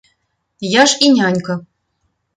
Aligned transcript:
Я 0.81 0.85
ж 0.93 0.97
і 1.09 1.13
нянька. 1.19 1.59